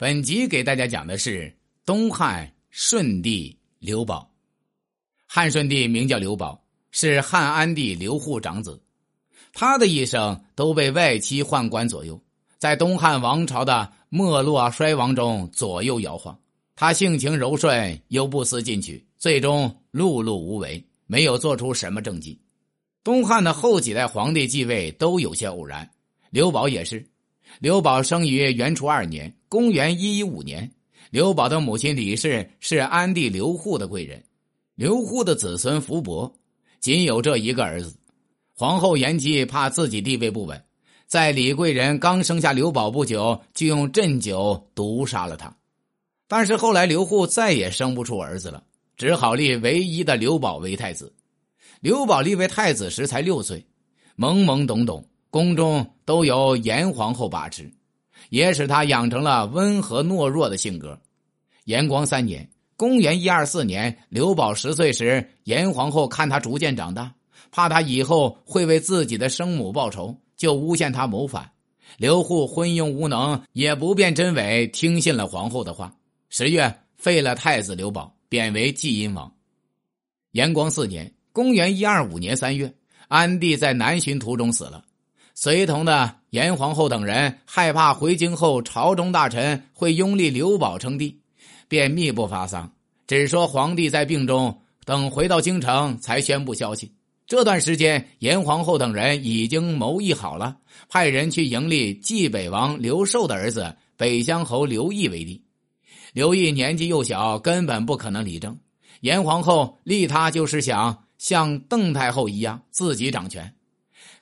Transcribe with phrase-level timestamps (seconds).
[0.00, 1.52] 本集给大家讲的是
[1.84, 4.32] 东汉顺帝刘保。
[5.26, 8.80] 汉顺帝名叫刘保，是汉安帝刘祜长子。
[9.52, 12.22] 他的一生都被外戚宦官左右，
[12.58, 16.38] 在东汉王朝的没落衰亡中左右摇晃。
[16.76, 22.40] 他性情柔顺，又不思进取，最终碌碌无为，没有做出什么政绩。
[23.02, 25.90] 东汉的后几代皇帝继位都有些偶然，
[26.30, 27.04] 刘保也是。
[27.60, 30.70] 刘宝生于元初二年，公元一一五年。
[31.10, 34.22] 刘宝的母亲李氏是安帝刘祜的贵人。
[34.74, 36.32] 刘祜的子孙福伯
[36.80, 37.96] 仅有这一个儿子。
[38.52, 40.62] 皇后延姬怕自己地位不稳，
[41.06, 45.56] 在李贵人刚生下刘宝不久，就用鸩酒毒杀了他。
[46.26, 48.62] 但是后来刘祜再也生不出儿子了，
[48.96, 51.12] 只好立唯一的刘宝为太子。
[51.80, 53.64] 刘宝立为太子时才六岁，
[54.16, 55.04] 懵懵懂懂。
[55.30, 57.70] 宫中都由严皇后把持，
[58.30, 60.98] 也使他养成了温和懦弱的性格。
[61.64, 67.12] 延光三年（公元一二四年），刘保十岁时，严皇后看他逐渐长大，
[67.50, 71.50] 怕他以后会为自己的生母报仇，就诬陷他谋反。
[71.98, 75.94] 刘祜昏庸无能，也不辨真伪，听信了皇后的话。
[76.30, 79.30] 十月，废了太子刘保，贬为济阴王。
[80.32, 82.72] 延光四年（公元一二五年）三月，
[83.08, 84.84] 安帝在南巡途中死了。
[85.40, 91.16] 随同的严皇后等人害怕回京后朝中大臣会拥立刘保称帝，
[91.68, 92.72] 便密不发丧，
[93.06, 96.90] 只说皇帝在病中，等回到京城才宣布消息。
[97.24, 100.56] 这段时间，严皇后等人已经谋议好了，
[100.88, 105.40] 派人去迎立冀北王刘寿的儿子北乡侯刘毅为帝。
[106.12, 108.58] 刘毅年纪幼小，根本不可能理政。
[109.02, 113.54] 严皇后立他就是想像邓太后一样自己掌权。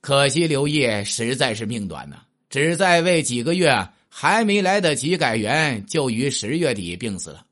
[0.00, 2.16] 可惜刘烨实在是命短呐，
[2.50, 7.44] 只在位几个月，还没来得及改元，就于十月底病死了。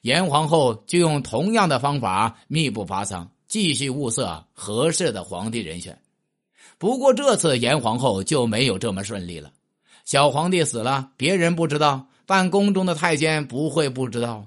[0.00, 5.96] 严皇后就用同样的方法，密不发丧，继续物色合适的皇帝人选。
[6.78, 9.52] 不过这次严皇后就没有这么顺利了。
[10.04, 14.44] 小皇帝死了，别人不知道，但宫中的太监不会不知道。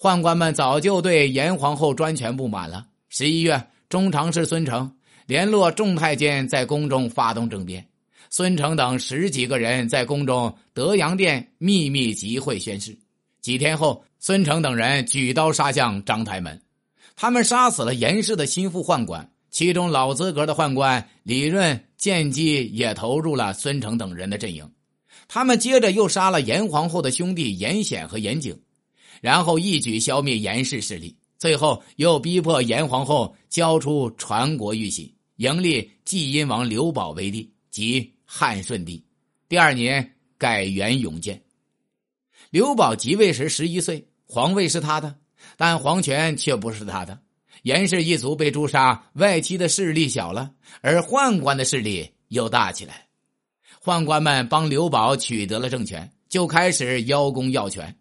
[0.00, 2.86] 宦官们早就对严皇后专权不满了。
[3.10, 4.90] 十一月，中常侍孙成。
[5.26, 7.86] 联络众太监在宫中发动政变，
[8.28, 12.98] 孙成等十几个人在宫中德阳殿秘密集会宣誓。
[13.40, 16.60] 几天后，孙成等人举刀杀向章台门，
[17.16, 24.70] 他们杀死了严氏的心腹宦官，其中老资格的宦官李润见机也投入了孙成等人的阵营。
[25.26, 28.58] 他们接着又杀了严皇后的兄弟严显和严景，
[29.22, 31.16] 然后一举消灭严氏势力。
[31.38, 39.04] 最后又逼迫严皇后交出传国玉玺，迎立济阴王刘保为帝，即汉顺帝。
[39.48, 41.42] 第二年改元永建。
[42.50, 45.16] 刘保即位时十一岁，皇位是他的，
[45.56, 47.20] 但皇权却不是他的。
[47.62, 50.52] 严氏一族被诛杀，外戚的势力小了，
[50.82, 53.06] 而宦官的势力又大起来。
[53.82, 57.96] 宦官们帮刘保取得了政权，就开始邀功要权。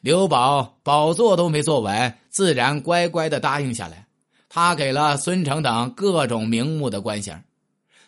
[0.00, 4.06] 刘宝宝座都没坐稳，自然乖乖的答应下来。
[4.48, 7.44] 他给了孙成等各种名目的官衔，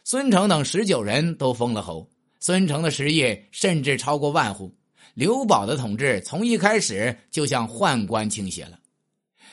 [0.03, 2.08] 孙成等十九人都封了侯。
[2.41, 4.75] 孙成的实业甚至超过万户。
[5.14, 8.78] 刘宝的统治从一开始就向宦官倾斜了。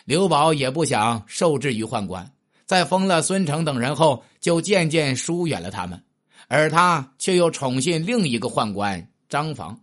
[0.06, 2.32] 刘宝也不想受制于宦官，
[2.66, 6.02] 在封了孙成等人后，就渐渐疏远了他们，
[6.48, 9.82] 而他却又宠信另一个宦官张房，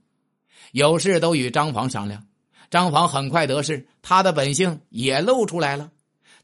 [0.72, 2.24] 有事都与张房商量。
[2.70, 5.90] 张房很快得势，他的本性也露出来了。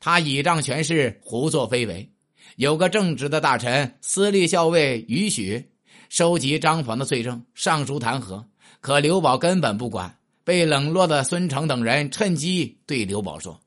[0.01, 2.11] 他倚仗权势，胡作非为。
[2.57, 5.71] 有个正直的大臣司隶校尉于许，
[6.09, 8.45] 收集张房的罪证，上书弹劾。
[8.81, 10.19] 可刘保根本不管。
[10.45, 13.61] 被冷落的孙成等人趁机对刘保说：“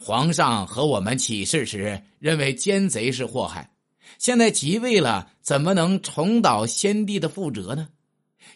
[0.00, 3.70] 皇上和我们起事时认为奸贼是祸害，
[4.18, 7.88] 现在即位了，怎么能重蹈先帝的覆辙呢？”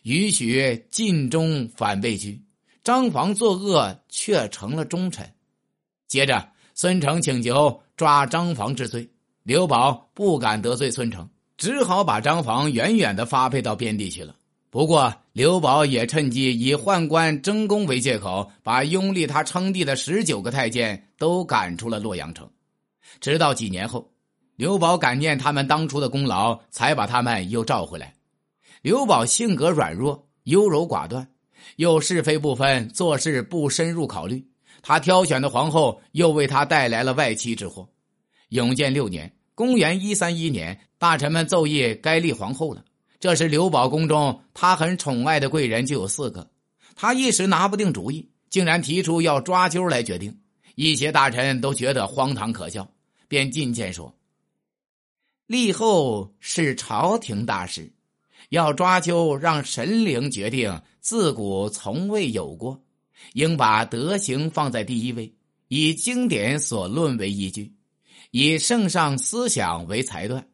[0.02, 2.42] 于许尽忠反被拘。
[2.82, 5.30] 张房作恶，却成了忠臣。
[6.08, 9.08] 接着，孙成请求抓张房治罪，
[9.42, 14.34] 刘保不敢得罪孙成，只好把张房远远的发配到边地去了。
[14.70, 22.48] 不过，刘保也趁机以宦官争功为借口，把拥立他称帝的十九个太监都赶出了洛阳城。
[23.20, 24.10] 直到几年后，
[24.56, 28.14] 刘保感念他们当初的功劳，才把他们又召回来。
[28.80, 31.28] 刘保性格软弱，优柔寡断。
[31.76, 34.44] 又是非不分，做事不深入考虑。
[34.82, 37.88] 他挑选的皇后又为他带来了外戚之祸。
[38.48, 42.84] 永建六年（公元一三一年），大臣们奏议该立皇后了。
[43.18, 46.50] 这时刘保宫中他很宠爱的贵人就有四个，
[46.96, 50.34] 他一时拿不定主意，竟然提出要抓阄来决定。
[50.76, 52.90] 一些大臣都觉得荒唐可笑，
[53.28, 54.14] 便进谏说
[55.46, 57.92] ：“立后是朝廷大事，
[58.50, 62.80] 要抓阄让神灵决定，自古从未有过。
[63.32, 65.32] 应把德行放在第一位，
[65.68, 67.72] 以经典所论为依据，
[68.30, 70.46] 以圣上思想为裁断。”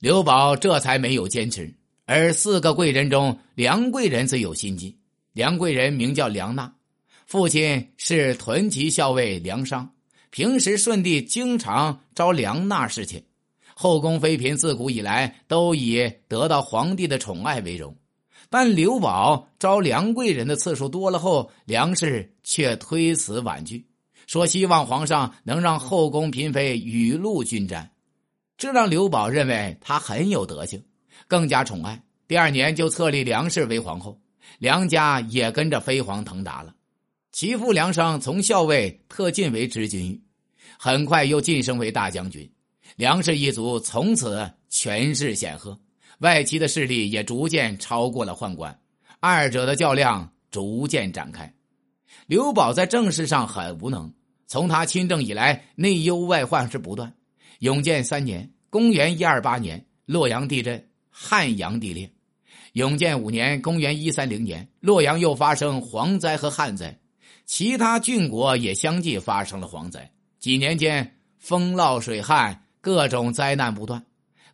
[0.00, 1.74] 刘宝这才没有坚持。
[2.04, 4.98] 而四个贵人中，梁贵人最有心机。
[5.34, 6.74] 梁贵人名叫梁娜。
[7.26, 9.92] 父亲是屯骑校尉梁商，
[10.30, 13.22] 平时顺帝经常招梁娜侍寝，
[13.80, 17.96] 后宫妃嫔自古以来都以得到皇帝的宠爱为荣。
[18.50, 23.86] 但刘宝招梁贵人的次数多了后，梁氏却推辞婉拒，
[24.26, 27.88] 说希望皇上能让后宫嫔妃雨露均沾，
[28.56, 30.82] 这让刘宝认为他很有德行，
[31.28, 32.02] 更加宠爱。
[32.26, 34.20] 第二年就册立梁氏为皇后，
[34.58, 36.74] 梁家也跟着飞黄腾达了。
[37.30, 40.20] 其父梁商从校尉特进为知军，
[40.80, 42.50] 很快又晋升为大将军。
[42.96, 45.78] 梁氏一族从此权势显赫，
[46.18, 48.76] 外戚的势力也逐渐超过了宦官，
[49.20, 51.52] 二者的较量逐渐展开。
[52.26, 54.12] 刘宝在政事上很无能，
[54.46, 57.14] 从他亲政以来，内忧外患是不断。
[57.60, 62.10] 永建三年（公元一二八年），洛阳地震，汉阳地裂。
[62.74, 66.98] 永建五年（公元一三零年），洛阳又发生蝗灾和旱灾。
[67.46, 74.02] 其他郡国也相继发生了蝗灾，几年间风涝水旱，各种灾难不断，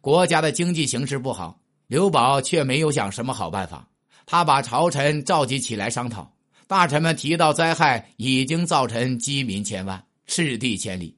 [0.01, 1.57] 国家的经济形势不好。
[1.87, 3.89] 刘宝却没有想什么好办法，
[4.27, 6.29] 他把朝臣召集起来商讨。
[6.67, 11.17] 大臣们提到灾害已经造成饥民千万，赤地千里，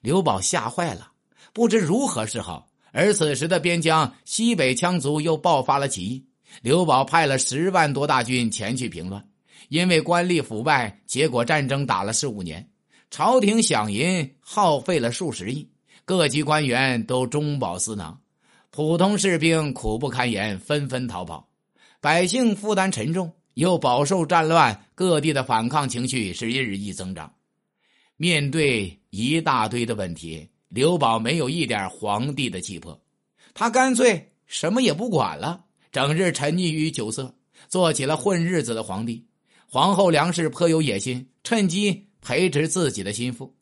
[0.00, 1.12] 刘宝吓坏了，
[1.52, 2.66] 不知如何是好。
[2.92, 6.24] 而此时的边疆西北羌族又爆发了起义，
[6.62, 9.22] 刘宝派了十万多大军前去平乱。
[9.68, 12.66] 因为官吏腐败，结果战争打了十五年，
[13.10, 15.68] 朝廷饷银耗费了数十亿，
[16.06, 18.20] 各级官员都中饱私囊，
[18.70, 21.48] 普通士兵苦不堪言，纷纷逃跑，
[21.98, 27.32] 百姓负担沉重，又饱受战乱，各地的反抗情绪是日益增长。
[28.18, 33.00] 面对一大堆的问题，刘宝没有一点皇帝的气魄，
[33.54, 37.34] 他干脆什么也不管了，整日沉溺于酒色，
[37.66, 39.24] 做起了混日子的皇帝。
[39.66, 43.54] 皇后梁氏颇有野心，趁机培植自己的心腹。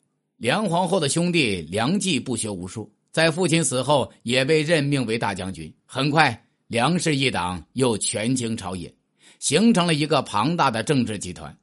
[0.43, 5.73] 梁皇后的兄弟梁冀不学无术，在父亲死后也被任命为大将军。
[5.85, 8.93] 很快，梁氏一党又权倾朝野，
[9.39, 11.57] 形成了一个庞大的政治集团。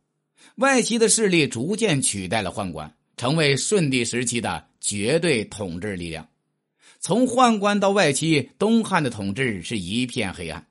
[0.55, 6.27] 外戚的势力逐渐取代了宦官，成为顺帝时期的绝对统治力量。
[7.01, 10.67] 从宦官到外戚，东汉的统治是一片黑暗，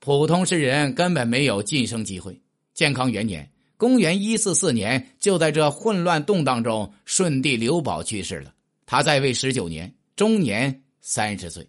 [0.00, 2.40] 普通士人根本没有晋升机会。
[2.72, 3.46] 建康元年
[3.82, 8.54] （公元一四四年），就在这混乱动荡中，顺帝刘保去世了。
[8.86, 11.68] 他在位十九年，终年三十岁。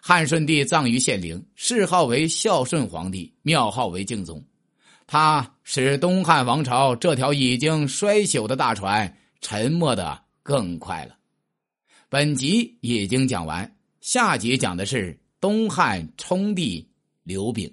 [0.00, 4.40] 汉顺帝葬于献陵，谥号为孝顺皇帝，庙号为敬宗。
[5.08, 11.16] 他使东汉王朝这条已经衰朽的大船沉没的更快了。
[12.08, 13.68] 本集已经讲完，
[14.00, 16.88] 下集讲的是东汉冲帝
[17.24, 17.68] 刘炳。